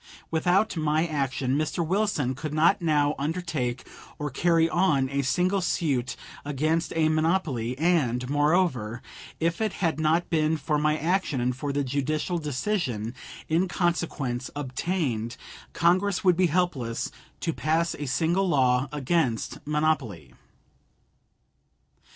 Without 0.31 0.75
my 0.75 1.05
action 1.05 1.55
Mr. 1.55 1.85
Wilson 1.85 2.33
could 2.33 2.55
not 2.55 2.81
now 2.81 3.13
undertake 3.19 3.87
or 4.17 4.31
carry 4.31 4.67
on 4.67 5.07
a 5.11 5.21
single 5.21 5.61
suit 5.61 6.15
against 6.43 6.91
a 6.95 7.07
monopoly, 7.07 7.77
and, 7.77 8.27
moreover, 8.27 9.03
if 9.39 9.61
it 9.61 9.73
had 9.73 9.99
not 9.99 10.27
been 10.31 10.57
for 10.57 10.79
my 10.79 10.97
action 10.97 11.39
and 11.39 11.55
for 11.55 11.71
the 11.71 11.83
judicial 11.83 12.39
decision 12.39 13.13
in 13.47 13.67
consequence 13.67 14.49
obtained, 14.55 15.37
Congress 15.71 16.23
would 16.23 16.35
be 16.35 16.47
helpless 16.47 17.11
to 17.39 17.53
pass 17.53 17.93
a 17.93 18.07
single 18.07 18.49
law 18.49 18.89
against 18.91 19.59
monopoly. 19.67 20.33